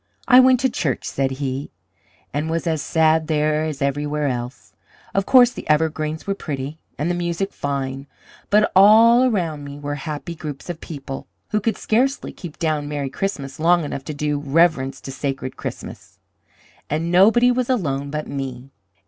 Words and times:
"I 0.27 0.39
went 0.39 0.59
to 0.61 0.67
church," 0.69 1.05
said 1.05 1.29
he, 1.33 1.69
"and 2.33 2.49
was 2.49 2.65
as 2.65 2.81
sad 2.81 3.27
there 3.27 3.65
as 3.65 3.83
everywhere 3.83 4.29
else. 4.29 4.73
Of 5.13 5.27
course, 5.27 5.51
the 5.51 5.69
evergreens 5.69 6.25
were 6.25 6.33
pretty, 6.33 6.79
and 6.97 7.07
the 7.07 7.13
music 7.13 7.53
fine; 7.53 8.07
but 8.49 8.71
all 8.75 9.23
around 9.25 9.63
me 9.63 9.77
were 9.77 9.93
happy 9.93 10.33
groups 10.33 10.71
of 10.71 10.81
people, 10.81 11.27
who 11.51 11.61
could 11.61 11.77
scarcely 11.77 12.33
keep 12.33 12.57
down 12.57 12.89
merry 12.89 13.11
Christmas 13.11 13.59
long 13.59 13.83
enough 13.85 14.03
to 14.05 14.13
do 14.15 14.39
reverence 14.39 15.01
to 15.01 15.11
sacred 15.11 15.55
Christmas. 15.55 16.17
And 16.89 17.11
nobody 17.11 17.51
was 17.51 17.69
alone 17.69 18.09
but 18.09 18.27
me. 18.27 18.71